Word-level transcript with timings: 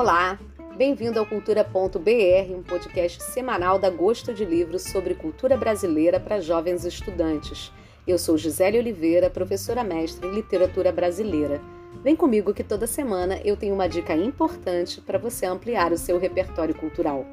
Olá, 0.00 0.38
bem-vindo 0.76 1.18
ao 1.18 1.26
Cultura.br, 1.26 2.54
um 2.56 2.62
podcast 2.62 3.20
semanal 3.20 3.80
da 3.80 3.90
Gosto 3.90 4.32
de 4.32 4.44
Livros 4.44 4.84
sobre 4.84 5.12
cultura 5.12 5.56
brasileira 5.56 6.20
para 6.20 6.40
jovens 6.40 6.84
estudantes. 6.84 7.72
Eu 8.06 8.16
sou 8.16 8.38
Gisele 8.38 8.78
Oliveira, 8.78 9.28
professora 9.28 9.82
mestre 9.82 10.24
em 10.28 10.34
literatura 10.36 10.92
brasileira. 10.92 11.60
Vem 12.00 12.14
comigo 12.14 12.54
que 12.54 12.62
toda 12.62 12.86
semana 12.86 13.40
eu 13.44 13.56
tenho 13.56 13.74
uma 13.74 13.88
dica 13.88 14.14
importante 14.14 15.00
para 15.00 15.18
você 15.18 15.46
ampliar 15.46 15.90
o 15.90 15.98
seu 15.98 16.16
repertório 16.16 16.76
cultural. 16.76 17.26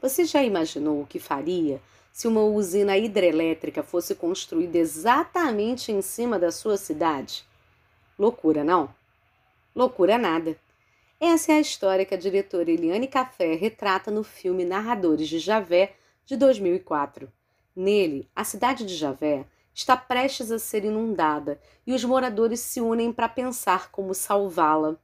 Você 0.00 0.24
já 0.24 0.44
imaginou 0.44 1.02
o 1.02 1.06
que 1.06 1.18
faria 1.18 1.80
se 2.12 2.28
uma 2.28 2.42
usina 2.42 2.96
hidrelétrica 2.96 3.82
fosse 3.82 4.14
construída 4.14 4.78
exatamente 4.78 5.90
em 5.90 6.00
cima 6.00 6.38
da 6.38 6.52
sua 6.52 6.76
cidade? 6.76 7.48
Loucura, 8.18 8.64
não? 8.64 8.92
Loucura 9.76 10.18
nada. 10.18 10.56
Essa 11.20 11.52
é 11.52 11.56
a 11.56 11.60
história 11.60 12.04
que 12.04 12.14
a 12.14 12.18
diretora 12.18 12.68
Eliane 12.68 13.06
Café 13.06 13.54
retrata 13.54 14.10
no 14.10 14.24
filme 14.24 14.64
Narradores 14.64 15.28
de 15.28 15.38
Javé, 15.38 15.94
de 16.26 16.36
2004. 16.36 17.30
Nele, 17.76 18.28
a 18.34 18.42
cidade 18.42 18.84
de 18.84 18.96
Javé 18.96 19.44
está 19.72 19.96
prestes 19.96 20.50
a 20.50 20.58
ser 20.58 20.84
inundada 20.84 21.60
e 21.86 21.94
os 21.94 22.04
moradores 22.04 22.58
se 22.58 22.80
unem 22.80 23.12
para 23.12 23.28
pensar 23.28 23.92
como 23.92 24.12
salvá-la. 24.12 24.96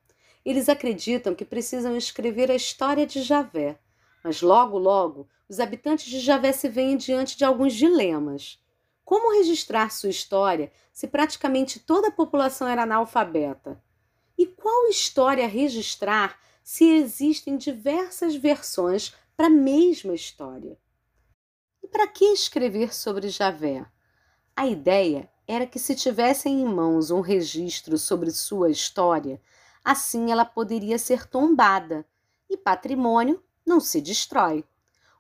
Eles 0.45 0.69
acreditam 0.69 1.37
que 1.37 1.45
precisam 1.45 1.97
escrever 1.97 2.51
a 2.51 2.57
história 2.57 3.07
de 3.07 3.23
Javé, 3.23 3.79
mas 4.25 4.43
logo, 4.43 4.77
logo, 4.77 5.29
os 5.49 5.61
habitantes 5.61 6.07
de 6.07 6.19
Javé 6.19 6.51
se 6.51 6.69
veem 6.69 6.97
diante 6.97 7.39
de 7.39 7.45
alguns 7.45 7.75
dilemas. 7.75 8.59
Como 9.05 9.33
registrar 9.37 9.91
sua 9.91 10.09
história 10.09 10.73
se 10.93 11.07
praticamente 11.07 11.79
toda 11.79 12.09
a 12.09 12.13
população 12.13 12.67
era 12.67 12.85
analfabeta? 12.85 13.83
E 14.37 14.47
qual 14.47 14.89
história 14.89 15.47
registrar 15.47 16.41
se 16.63 16.85
existem 16.85 17.57
diversas 17.57 18.35
versões 18.35 19.15
para 19.37 19.47
a 19.47 19.51
mesma 19.51 20.15
história? 20.15 20.79
E 21.83 21.87
para 21.87 22.07
que 22.07 22.25
escrever 22.25 22.95
sobre 22.95 23.29
Javé? 23.29 23.85
A 24.57 24.67
ideia 24.67 25.29
era 25.47 25.67
que 25.67 25.79
se 25.79 25.95
tivessem 25.95 26.63
em 26.63 26.65
mãos 26.65 27.11
um 27.11 27.21
registro 27.21 27.99
sobre 27.99 28.31
sua 28.31 28.71
história, 28.71 29.41
assim 29.85 30.33
ela 30.33 30.45
poderia 30.45 30.99
ser 30.99 31.27
tombada 31.27 32.07
e 32.49 32.57
patrimônio 32.57 33.43
não 33.67 33.81
se 33.81 34.01
destrói. 34.01 34.65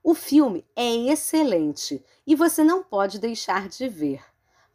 O 0.06 0.14
filme 0.14 0.66
é 0.76 0.94
excelente 1.10 2.04
e 2.26 2.36
você 2.36 2.62
não 2.62 2.82
pode 2.82 3.18
deixar 3.18 3.70
de 3.70 3.88
ver. 3.88 4.22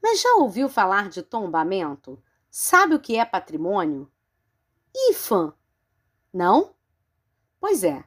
Mas 0.02 0.22
já 0.22 0.34
ouviu 0.38 0.68
falar 0.68 1.08
de 1.08 1.22
tombamento? 1.22 2.20
Sabe 2.50 2.96
o 2.96 3.00
que 3.00 3.16
é 3.16 3.24
patrimônio? 3.24 4.12
IFAM. 5.12 5.54
Não? 6.34 6.74
Pois 7.60 7.84
é. 7.84 8.04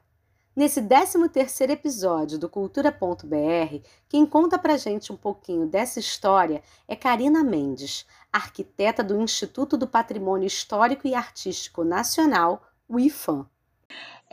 Nesse 0.53 0.81
13º 0.81 1.69
episódio 1.69 2.37
do 2.37 2.49
Cultura.br, 2.49 3.87
quem 4.09 4.25
conta 4.25 4.59
pra 4.59 4.75
gente 4.75 5.13
um 5.13 5.17
pouquinho 5.17 5.65
dessa 5.65 6.01
história 6.01 6.61
é 6.89 6.93
Karina 6.93 7.41
Mendes, 7.41 8.05
arquiteta 8.33 9.01
do 9.01 9.21
Instituto 9.21 9.77
do 9.77 9.87
Patrimônio 9.87 10.45
Histórico 10.45 11.07
e 11.07 11.15
Artístico 11.15 11.85
Nacional, 11.85 12.67
o 12.85 12.99
IFAM. 12.99 13.49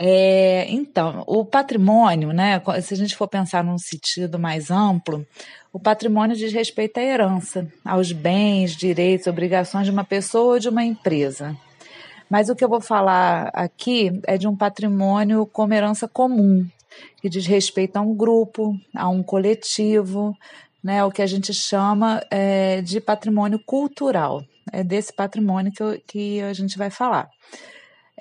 É, 0.02 0.64
então, 0.70 1.22
o 1.26 1.44
patrimônio, 1.44 2.32
né, 2.32 2.62
se 2.80 2.94
a 2.94 2.96
gente 2.96 3.14
for 3.14 3.28
pensar 3.28 3.62
num 3.62 3.76
sentido 3.76 4.38
mais 4.38 4.70
amplo, 4.70 5.26
o 5.70 5.78
patrimônio 5.78 6.34
diz 6.34 6.54
respeito 6.54 6.96
à 6.98 7.02
herança, 7.02 7.70
aos 7.84 8.10
bens, 8.10 8.74
direitos, 8.74 9.26
obrigações 9.26 9.84
de 9.84 9.92
uma 9.92 10.02
pessoa 10.02 10.54
ou 10.54 10.58
de 10.58 10.70
uma 10.70 10.82
empresa. 10.82 11.54
Mas 12.30 12.48
o 12.48 12.56
que 12.56 12.64
eu 12.64 12.68
vou 12.68 12.80
falar 12.80 13.50
aqui 13.52 14.10
é 14.26 14.38
de 14.38 14.48
um 14.48 14.56
patrimônio 14.56 15.44
como 15.44 15.74
herança 15.74 16.08
comum, 16.08 16.66
que 17.20 17.28
diz 17.28 17.44
respeito 17.46 17.98
a 17.98 18.00
um 18.00 18.14
grupo, 18.14 18.74
a 18.96 19.06
um 19.06 19.22
coletivo, 19.22 20.34
né, 20.82 21.04
o 21.04 21.10
que 21.10 21.20
a 21.20 21.26
gente 21.26 21.52
chama 21.52 22.24
é, 22.30 22.80
de 22.80 23.02
patrimônio 23.02 23.58
cultural. 23.58 24.42
É 24.72 24.82
desse 24.82 25.12
patrimônio 25.12 25.70
que, 25.70 25.82
eu, 25.82 26.00
que 26.06 26.40
a 26.40 26.54
gente 26.54 26.78
vai 26.78 26.88
falar. 26.88 27.28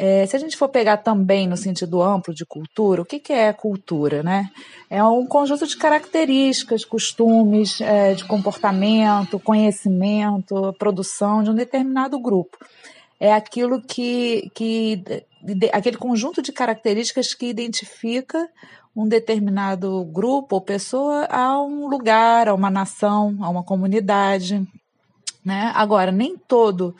É, 0.02 0.26
se 0.26 0.34
a 0.34 0.40
gente 0.40 0.56
for 0.56 0.70
pegar 0.70 0.96
também 0.96 1.46
no 1.46 1.58
sentido 1.58 2.02
amplo 2.02 2.34
de 2.34 2.46
cultura, 2.46 3.02
o 3.02 3.06
que, 3.06 3.20
que 3.20 3.34
é 3.34 3.52
cultura? 3.52 4.24
Né? 4.24 4.50
É 4.90 5.04
um 5.04 5.28
conjunto 5.28 5.68
de 5.68 5.76
características, 5.76 6.86
costumes, 6.86 7.82
é, 7.82 8.14
de 8.14 8.24
comportamento, 8.24 9.38
conhecimento, 9.38 10.74
produção 10.80 11.44
de 11.44 11.50
um 11.50 11.54
determinado 11.54 12.18
grupo. 12.18 12.58
É 13.20 13.34
aquilo 13.34 13.82
que, 13.82 14.50
que 14.56 15.04
aquele 15.74 15.98
conjunto 15.98 16.42
de 16.42 16.54
características 16.54 17.34
que 17.34 17.48
identifica 17.48 18.48
um 18.96 19.06
determinado 19.06 20.06
grupo 20.06 20.56
ou 20.56 20.62
pessoa 20.62 21.26
a 21.26 21.62
um 21.62 21.88
lugar, 21.88 22.48
a 22.48 22.54
uma 22.54 22.70
nação, 22.70 23.36
a 23.42 23.50
uma 23.50 23.64
comunidade. 23.64 24.66
Né? 25.44 25.74
Agora, 25.76 26.10
nem 26.10 26.38
todo 26.38 26.96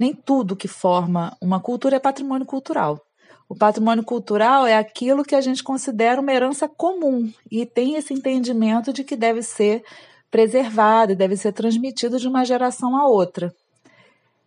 nem 0.00 0.14
tudo 0.14 0.56
que 0.56 0.66
forma 0.66 1.36
uma 1.40 1.60
cultura 1.60 1.96
é 1.96 2.00
patrimônio 2.00 2.46
cultural. 2.46 2.98
O 3.46 3.54
patrimônio 3.54 4.02
cultural 4.02 4.66
é 4.66 4.76
aquilo 4.76 5.24
que 5.24 5.34
a 5.34 5.40
gente 5.40 5.62
considera 5.62 6.20
uma 6.20 6.32
herança 6.32 6.66
comum 6.66 7.30
e 7.50 7.66
tem 7.66 7.96
esse 7.96 8.14
entendimento 8.14 8.92
de 8.92 9.04
que 9.04 9.14
deve 9.14 9.42
ser 9.42 9.84
preservado 10.30 11.16
deve 11.16 11.36
ser 11.36 11.52
transmitido 11.52 12.18
de 12.18 12.28
uma 12.28 12.44
geração 12.44 12.96
a 12.96 13.06
outra. 13.06 13.52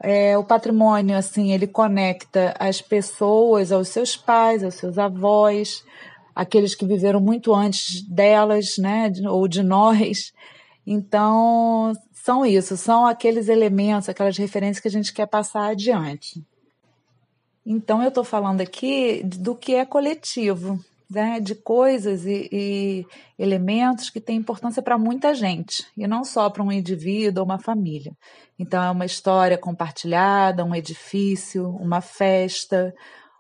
É, 0.02 0.38
o 0.38 0.44
patrimônio, 0.44 1.16
assim, 1.16 1.52
ele 1.52 1.68
conecta 1.68 2.53
as 2.59 2.81
pessoas 2.81 3.72
aos 3.72 3.90
seus 3.90 4.18
pais, 4.18 4.64
aos 4.64 4.75
seus 4.75 4.97
avós, 4.97 5.84
aqueles 6.35 6.75
que 6.75 6.85
viveram 6.85 7.20
muito 7.20 7.53
antes 7.53 8.02
delas, 8.02 8.78
né, 8.78 9.12
ou 9.30 9.47
de 9.47 9.64
nós. 9.64 10.34
Então, 10.85 11.94
são 12.23 12.45
isso, 12.45 12.78
são 12.78 13.06
aqueles 13.06 13.50
elementos, 13.50 14.07
aquelas 14.07 14.38
referências 14.38 14.79
que 14.79 14.88
a 14.88 14.91
gente 14.91 15.11
quer 15.11 15.25
passar 15.25 15.66
adiante. 15.66 16.41
Então, 17.66 18.01
eu 18.01 18.07
estou 18.07 18.23
falando 18.23 18.61
aqui 18.61 19.22
do 19.25 19.53
que 19.53 19.75
é 19.75 19.85
coletivo, 19.85 20.79
né? 21.11 21.41
de 21.41 21.53
coisas 21.53 22.25
e, 22.25 22.47
e 22.50 23.06
elementos 23.38 24.09
que 24.09 24.22
têm 24.22 24.38
importância 24.38 24.81
para 24.81 24.97
muita 24.97 25.35
gente, 25.35 25.85
e 25.97 26.07
não 26.07 26.23
só 26.23 26.50
para 26.50 26.63
um 26.63 26.72
indivíduo 26.72 27.41
ou 27.41 27.45
uma 27.45 27.59
família. 27.59 28.13
Então, 28.57 28.81
é 28.81 28.90
uma 28.90 29.05
história 29.05 29.57
compartilhada, 29.57 30.63
um 30.63 30.73
edifício, 30.73 31.75
uma 31.75 32.00
festa, 32.00 32.95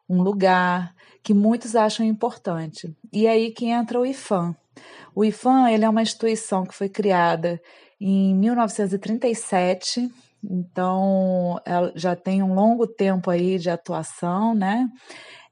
um 0.09 0.21
lugar 0.21 0.93
que 1.23 1.33
muitos 1.33 1.73
acham 1.73 2.05
importante. 2.05 2.93
E 3.13 3.27
é 3.27 3.31
aí 3.31 3.49
que 3.49 3.67
entra 3.67 3.97
o 3.97 4.05
IFAM. 4.05 4.53
O 5.15 5.23
IFAM 5.23 5.69
ele 5.69 5.85
é 5.85 5.89
uma 5.89 6.01
instituição 6.01 6.65
que 6.65 6.75
foi 6.75 6.89
criada 6.89 7.61
em 8.05 8.35
1937, 8.35 10.11
então 10.43 11.57
ela 11.63 11.89
já 11.95 12.17
tem 12.17 12.43
um 12.43 12.53
longo 12.53 12.85
tempo 12.85 13.29
aí 13.29 13.57
de 13.57 13.69
atuação, 13.69 14.53
né? 14.53 14.89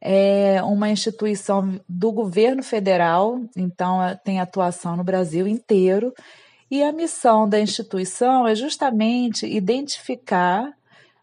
É 0.02 0.62
uma 0.62 0.90
instituição 0.90 1.80
do 1.88 2.12
governo 2.12 2.62
federal, 2.62 3.40
então 3.56 4.00
tem 4.26 4.42
atuação 4.42 4.98
no 4.98 5.04
Brasil 5.04 5.48
inteiro. 5.48 6.14
E 6.70 6.84
a 6.84 6.92
missão 6.92 7.48
da 7.48 7.58
instituição 7.58 8.46
é 8.46 8.54
justamente 8.54 9.46
identificar 9.46 10.74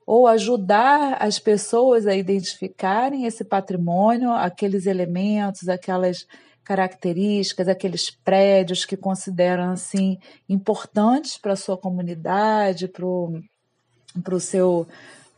ou 0.06 0.26
ajudar 0.26 1.18
as 1.20 1.38
pessoas 1.38 2.06
a 2.06 2.16
identificarem 2.16 3.26
esse 3.26 3.44
patrimônio, 3.44 4.32
aqueles 4.32 4.86
elementos, 4.86 5.68
aquelas 5.68 6.26
características, 6.68 7.66
aqueles 7.66 8.10
prédios 8.10 8.84
que 8.84 8.94
consideram 8.94 9.70
assim 9.70 10.18
importantes 10.46 11.38
para 11.38 11.54
a 11.54 11.56
sua 11.56 11.78
comunidade, 11.78 12.86
para 12.88 13.06
o 13.06 14.40
seu 14.40 14.86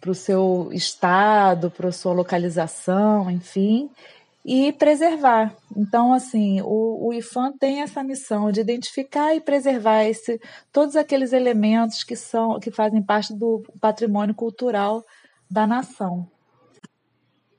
para 0.00 0.10
o 0.10 0.14
seu 0.14 0.70
estado, 0.72 1.70
para 1.70 1.90
a 1.90 1.92
sua 1.92 2.14
localização, 2.14 3.30
enfim, 3.30 3.90
e 4.42 4.72
preservar. 4.72 5.54
Então, 5.76 6.14
assim, 6.14 6.62
o, 6.62 7.08
o 7.08 7.12
IFAM 7.12 7.52
tem 7.58 7.82
essa 7.82 8.02
missão 8.02 8.50
de 8.50 8.62
identificar 8.62 9.34
e 9.34 9.42
preservar 9.42 10.04
esse, 10.04 10.40
todos 10.72 10.96
aqueles 10.96 11.34
elementos 11.34 12.02
que 12.02 12.16
são 12.16 12.58
que 12.58 12.70
fazem 12.70 13.02
parte 13.02 13.34
do 13.34 13.62
patrimônio 13.78 14.34
cultural 14.34 15.04
da 15.50 15.66
nação. 15.66 16.26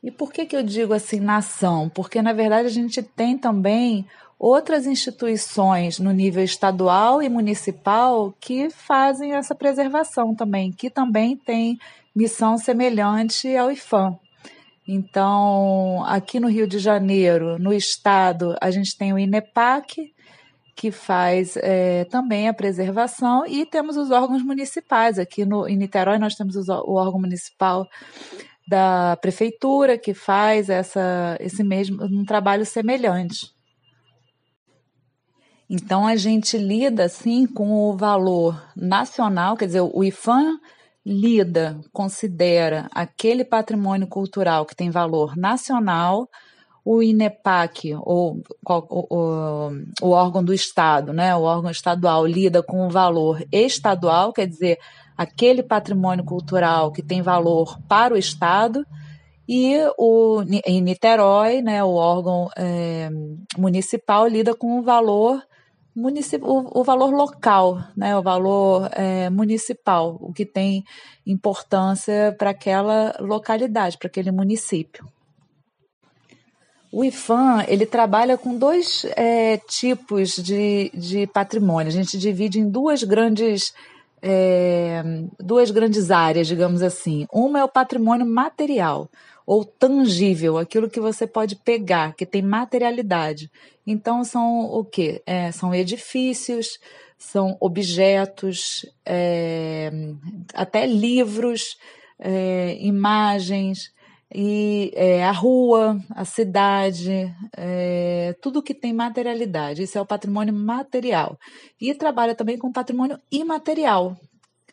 E 0.04 0.10
por 0.10 0.34
que, 0.34 0.46
que 0.46 0.56
eu 0.56 0.64
digo 0.64 0.94
assim 0.94 1.20
nação? 1.20 1.88
Porque, 1.90 2.22
na 2.22 2.34
verdade, 2.34 2.68
a 2.68 2.72
gente 2.72 3.04
tem 3.04 3.38
também 3.38 4.06
outras 4.40 4.88
instituições 4.88 6.00
no 6.00 6.12
nível 6.12 6.44
estadual 6.44 7.22
e 7.22 7.30
municipal 7.30 8.34
que 8.40 8.72
fazem 8.72 9.34
essa 9.34 9.54
preservação 9.54 10.34
também, 10.34 10.72
que 10.72 10.90
também 10.90 11.38
tem 11.38 11.78
missão 12.16 12.58
semelhante 12.58 13.56
ao 13.56 13.72
IFAM. 13.72 14.18
Então, 14.88 16.04
aqui 16.08 16.40
no 16.40 16.50
Rio 16.50 16.68
de 16.68 16.80
Janeiro, 16.80 17.60
no 17.60 17.72
estado, 17.72 18.56
a 18.60 18.72
gente 18.72 18.98
tem 18.98 19.14
o 19.14 19.20
INEPAC, 19.20 20.12
que 20.76 20.90
faz 20.90 21.56
é, 21.58 22.06
também 22.06 22.50
a 22.50 22.54
preservação, 22.54 23.46
e 23.46 23.64
temos 23.64 23.96
os 23.96 24.10
órgãos 24.10 24.42
municipais. 24.42 25.20
Aqui 25.20 25.46
no, 25.46 25.68
em 25.68 25.78
Niterói 25.78 26.18
nós 26.18 26.34
temos 26.34 26.56
o 26.56 26.94
órgão 26.94 27.22
municipal 27.22 27.88
da 28.72 29.18
prefeitura 29.18 29.98
que 29.98 30.14
faz 30.14 30.70
essa, 30.70 31.38
esse 31.42 31.62
mesmo 31.62 32.02
um 32.06 32.24
trabalho 32.24 32.66
semelhante. 32.66 33.52
Então 35.70 36.08
a 36.08 36.16
gente 36.16 36.58
lida 36.58 37.04
assim 37.04 37.46
com 37.46 37.70
o 37.74 37.98
valor 37.98 38.62
nacional, 38.74 39.58
quer 39.58 39.66
dizer, 39.66 39.82
o 39.82 40.04
IFAM 40.06 40.58
lida, 41.06 41.82
considera 41.92 42.88
aquele 42.94 43.44
patrimônio 43.44 44.08
cultural 44.08 44.66
que 44.66 44.76
tem 44.76 44.90
valor 44.90 45.36
nacional, 45.36 46.30
o 46.86 47.04
INEPAC, 47.04 47.94
ou 48.00 48.42
o, 48.66 48.74
o, 48.90 49.72
o, 50.02 50.10
órgão 50.12 50.44
do 50.44 50.54
Estado, 50.54 51.12
né, 51.12 51.36
o 51.36 51.42
órgão 51.42 51.70
estadual, 51.70 52.26
lida 52.26 52.64
com 52.64 52.88
o 52.88 52.90
valor 52.90 53.44
estadual, 53.52 54.32
quer 54.32 54.48
dizer, 54.48 54.78
aquele 55.22 55.62
patrimônio 55.62 56.26
cultural 56.26 56.92
que 56.92 57.02
tem 57.02 57.22
valor 57.22 57.80
para 57.88 58.14
o 58.14 58.18
Estado, 58.18 58.86
e 59.48 59.78
o, 59.98 60.44
em 60.66 60.82
Niterói, 60.82 61.62
né, 61.62 61.84
o 61.84 61.94
órgão 61.94 62.50
é, 62.56 63.10
municipal 63.58 64.28
lida 64.28 64.56
com 64.56 64.80
o 64.80 64.82
valor 64.82 65.42
o, 65.94 66.80
o, 66.80 66.84
valor 66.86 67.12
local, 67.12 67.84
né, 67.98 68.18
o 68.18 68.24
valor 68.24 68.90
é, 68.94 69.30
municipal, 69.30 70.18
o 70.22 70.32
que 70.32 70.46
tem 70.46 70.86
importância 71.28 72.34
para 72.38 72.52
aquela 72.52 73.14
localidade, 73.20 73.98
para 73.98 74.08
aquele 74.08 74.32
município. 74.32 75.06
O 76.90 77.04
IFAM 77.04 77.66
ele 77.68 77.86
trabalha 77.86 78.38
com 78.38 78.58
dois 78.58 79.06
é, 79.18 79.58
tipos 79.58 80.36
de, 80.36 80.92
de 80.94 81.28
patrimônio. 81.28 81.90
A 81.90 81.94
gente 81.94 82.18
divide 82.18 82.60
em 82.60 82.70
duas 82.70 83.04
grandes 83.04 83.74
é, 84.22 85.04
duas 85.40 85.72
grandes 85.72 86.12
áreas, 86.12 86.48
digamos 86.48 86.82
assim. 86.82 87.26
Uma 87.32 87.60
é 87.60 87.64
o 87.64 87.70
patrimônio 87.70 88.26
material 88.26 89.10
ou 89.46 89.66
tangível, 89.66 90.58
aquilo 90.58 90.90
que 90.90 91.00
você 91.00 91.26
pode 91.26 91.56
pegar, 91.56 92.14
que 92.14 92.26
tem 92.26 92.42
materialidade. 92.42 93.52
Então 93.86 94.24
são 94.24 94.62
o 94.62 94.86
que? 94.86 95.22
É, 95.26 95.52
são 95.52 95.74
edifícios, 95.74 96.80
são 97.18 97.58
objetos, 97.60 98.86
é, 99.06 99.92
até 100.54 100.86
livros, 100.86 101.78
é, 102.20 102.78
imagens 102.80 103.92
e 104.34 104.92
é, 104.96 105.24
a 105.24 105.32
rua, 105.32 106.00
a 106.12 106.24
cidade, 106.24 107.34
é, 107.56 108.36
tudo 108.42 108.64
que 108.64 108.74
tem 108.74 108.94
materialidade. 108.94 109.84
Isso 109.84 109.98
é 109.98 110.02
o 110.02 110.06
patrimônio 110.06 110.54
material. 110.54 111.38
E 111.80 111.94
trabalha 111.94 112.34
também 112.36 112.58
com 112.58 112.72
patrimônio 112.72 113.20
imaterial 113.32 114.18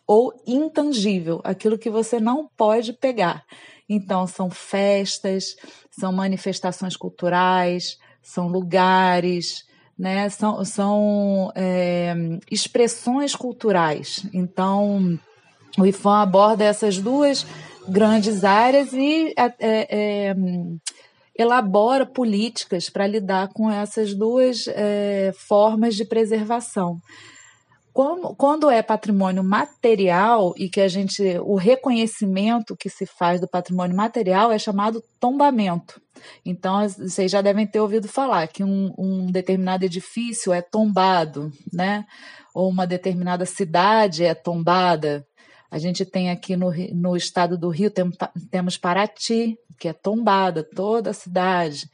ou 0.06 0.32
intangível, 0.46 1.40
aquilo 1.44 1.76
que 1.76 1.90
você 1.90 2.19
não 2.19 2.49
pode 2.56 2.94
pegar. 2.94 3.44
Então, 3.88 4.26
são 4.26 4.49
festas, 4.49 5.55
são 5.90 6.12
manifestações 6.12 6.96
culturais, 6.96 7.99
são 8.22 8.49
lugares, 8.49 9.64
né? 9.99 10.28
são, 10.31 10.64
são 10.64 11.52
é, 11.54 12.14
expressões 12.50 13.34
culturais. 13.34 14.25
Então, 14.32 15.19
o 15.78 15.84
IFAM 15.84 16.22
aborda 16.22 16.64
essas 16.64 16.99
duas 16.99 17.46
grandes 17.88 18.44
áreas 18.44 18.93
e 18.93 19.35
é, 19.37 19.55
é, 19.61 20.35
elabora 21.38 22.05
políticas 22.05 22.90
para 22.90 23.06
lidar 23.06 23.49
com 23.49 23.70
essas 23.70 24.14
duas 24.14 24.67
é, 24.69 25.32
formas 25.35 25.94
de 25.94 26.05
preservação. 26.05 26.99
Quando, 27.93 28.35
quando 28.37 28.70
é 28.70 28.81
patrimônio 28.81 29.43
material 29.43 30.55
e 30.56 30.69
que 30.69 30.81
a 30.81 30.87
gente 30.87 31.20
o 31.40 31.56
reconhecimento 31.56 32.76
que 32.76 32.88
se 32.88 33.05
faz 33.06 33.40
do 33.40 33.49
patrimônio 33.49 33.96
material 33.96 34.52
é 34.52 34.58
chamado 34.58 35.02
tombamento. 35.19 36.00
Então 36.46 36.88
vocês 36.88 37.29
já 37.29 37.40
devem 37.40 37.67
ter 37.67 37.81
ouvido 37.81 38.06
falar 38.06 38.46
que 38.46 38.62
um, 38.62 38.93
um 38.96 39.26
determinado 39.26 39.85
edifício 39.85 40.52
é 40.52 40.62
tombado, 40.62 41.50
né? 41.73 42.05
Ou 42.55 42.69
uma 42.69 42.87
determinada 42.87 43.44
cidade 43.44 44.23
é 44.23 44.32
tombada. 44.35 45.26
A 45.70 45.79
gente 45.79 46.05
tem 46.05 46.31
aqui 46.31 46.56
no, 46.56 46.70
no 46.94 47.17
estado 47.17 47.59
do 47.59 47.69
Rio, 47.69 47.91
tem, 47.91 48.11
temos 48.50 48.76
Paraty, 48.76 49.59
que 49.79 49.88
é 49.88 49.93
tombada, 49.93 50.62
toda 50.62 51.11
a 51.11 51.15
cidade. 51.15 51.88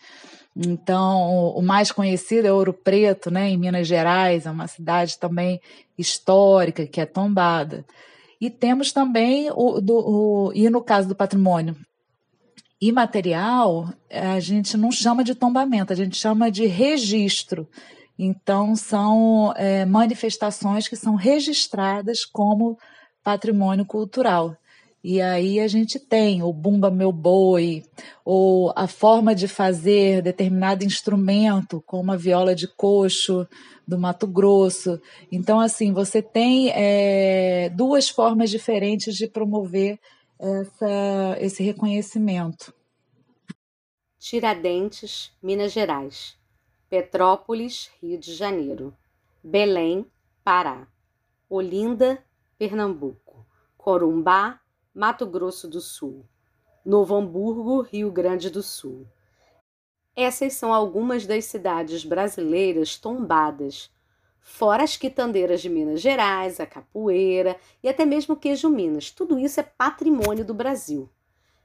Então, 0.57 1.49
o 1.49 1.61
mais 1.61 1.91
conhecido 1.91 2.47
é 2.47 2.53
Ouro 2.53 2.73
Preto, 2.73 3.31
né, 3.31 3.51
em 3.51 3.57
Minas 3.57 3.89
Gerais, 3.89 4.47
é 4.47 4.51
uma 4.51 4.69
cidade 4.69 5.19
também 5.19 5.61
histórica, 5.99 6.87
que 6.87 7.01
é 7.01 7.07
tombada. 7.07 7.85
E 8.41 8.49
temos 8.49 8.93
também, 8.93 9.51
o, 9.51 9.81
do, 9.81 9.95
o, 9.95 10.53
e 10.55 10.71
no 10.71 10.81
caso 10.81 11.09
do 11.09 11.15
patrimônio 11.15 11.77
imaterial, 12.81 13.89
a 14.11 14.39
gente 14.39 14.77
não 14.77 14.93
chama 14.93 15.25
de 15.25 15.35
tombamento, 15.35 15.93
a 15.93 15.97
gente 15.97 16.17
chama 16.17 16.51
de 16.51 16.67
registro. 16.67 17.67
Então, 18.17 18.77
são 18.77 19.53
é, 19.57 19.85
manifestações 19.85 20.87
que 20.87 20.95
são 20.95 21.17
registradas 21.17 22.25
como 22.25 22.79
patrimônio 23.25 23.87
cultural. 23.87 24.57
E 25.03 25.21
aí 25.21 25.61
a 25.61 25.69
gente 25.69 25.99
tem 25.99 26.43
o 26.43 26.53
Bumba 26.53 26.91
Meu 26.91 27.13
Boi, 27.13 27.83
ou 28.25 28.73
a 28.75 28.87
forma 28.87 29.35
de 29.35 29.47
fazer 29.47 30.23
determinado 30.23 30.85
instrumento, 30.85 31.83
como 31.87 32.13
a 32.13 32.17
viola 32.17 32.55
de 32.55 32.67
coxo 32.67 33.47
do 33.87 33.99
Mato 33.99 34.27
Grosso. 34.27 34.99
Então, 35.31 35.61
assim, 35.61 35.93
você 35.93 36.23
tem 36.23 36.71
é, 36.71 37.69
duas 37.71 38.09
formas 38.09 38.49
diferentes 38.49 39.15
de 39.15 39.27
promover 39.27 39.99
essa, 40.39 41.37
esse 41.39 41.63
reconhecimento. 41.63 42.73
Tiradentes, 44.19 45.33
Minas 45.43 45.71
Gerais. 45.71 46.35
Petrópolis, 46.89 47.91
Rio 48.03 48.19
de 48.19 48.33
Janeiro. 48.33 48.95
Belém, 49.43 50.07
Pará. 50.43 50.89
Olinda, 51.51 52.25
Pernambuco. 52.65 53.45
Corumbá, 53.77 54.59
Mato 54.95 55.27
Grosso 55.27 55.69
do 55.69 55.83
Sul, 55.83 56.25
Novo 56.83 57.15
Hamburgo, 57.15 57.83
Rio 57.83 58.11
Grande 58.11 58.49
do 58.49 58.63
Sul. 58.63 59.07
Essas 60.17 60.55
são 60.55 60.73
algumas 60.73 61.27
das 61.27 61.45
cidades 61.45 62.07
brasileiras 62.07 62.97
tombadas, 62.97 63.91
fora 64.41 64.83
as 64.83 64.97
quitandeiras 64.97 65.61
de 65.61 65.69
Minas 65.69 66.01
Gerais, 66.01 66.59
a 66.59 66.65
capoeira 66.65 67.59
e 67.83 67.89
até 67.89 68.07
mesmo 68.07 68.35
queijo 68.35 68.71
Minas. 68.71 69.11
Tudo 69.11 69.39
isso 69.39 69.61
é 69.61 69.63
patrimônio 69.63 70.43
do 70.43 70.55
Brasil. 70.55 71.11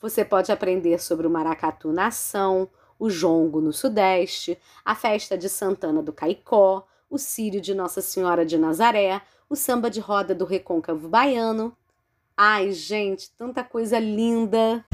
Você 0.00 0.24
pode 0.24 0.50
aprender 0.50 1.00
sobre 1.00 1.28
o 1.28 1.30
maracatu 1.30 1.92
nação, 1.92 2.68
o 2.98 3.08
jongo 3.08 3.60
no 3.60 3.72
Sudeste, 3.72 4.58
a 4.84 4.96
festa 4.96 5.38
de 5.38 5.48
Santana 5.48 6.02
do 6.02 6.12
Caicó, 6.12 6.88
o 7.08 7.18
Sírio 7.18 7.60
de 7.60 7.72
Nossa 7.72 8.02
Senhora 8.02 8.44
de 8.44 8.58
Nazaré, 8.58 9.22
o 9.48 9.54
samba 9.54 9.88
de 9.88 10.00
roda 10.00 10.34
do 10.34 10.44
Recôncavo 10.44 11.08
Baiano. 11.08 11.76
Ai, 12.36 12.72
gente, 12.72 13.30
tanta 13.36 13.62
coisa 13.62 14.00
linda! 14.00 14.84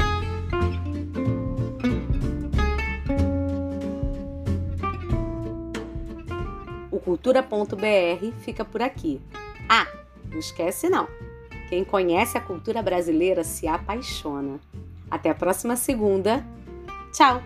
cultura.br 7.02 8.32
fica 8.40 8.64
por 8.64 8.80
aqui. 8.80 9.20
Ah, 9.68 9.86
não 10.30 10.38
esquece 10.38 10.88
não. 10.88 11.06
Quem 11.68 11.84
conhece 11.84 12.36
a 12.36 12.40
cultura 12.40 12.82
brasileira 12.82 13.44
se 13.44 13.66
apaixona. 13.66 14.60
Até 15.10 15.30
a 15.30 15.34
próxima 15.34 15.76
segunda. 15.76 16.44
Tchau! 17.12 17.42